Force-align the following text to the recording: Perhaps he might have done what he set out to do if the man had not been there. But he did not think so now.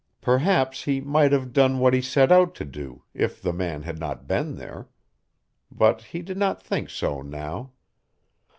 Perhaps 0.19 0.85
he 0.85 0.99
might 0.99 1.31
have 1.31 1.53
done 1.53 1.77
what 1.77 1.93
he 1.93 2.01
set 2.01 2.31
out 2.31 2.55
to 2.55 2.65
do 2.65 3.03
if 3.13 3.39
the 3.39 3.53
man 3.53 3.83
had 3.83 3.99
not 3.99 4.27
been 4.27 4.55
there. 4.55 4.87
But 5.71 6.01
he 6.01 6.23
did 6.23 6.37
not 6.39 6.59
think 6.59 6.89
so 6.89 7.21
now. 7.21 7.73